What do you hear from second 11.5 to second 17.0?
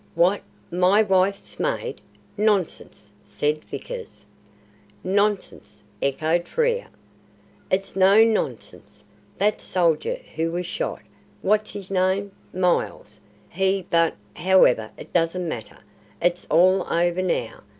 his name? Miles, he but, however, it doesn't matter. It's all